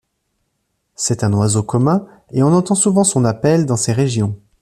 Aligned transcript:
C'est 0.95 1.23
un 1.23 1.31
oiseau 1.33 1.61
commun 1.61 2.07
et 2.31 2.41
on 2.41 2.51
entend 2.53 2.73
souvent 2.73 3.03
son 3.03 3.23
appel 3.23 3.67
dans 3.67 3.77
ces 3.77 3.93
régions. 3.93 4.35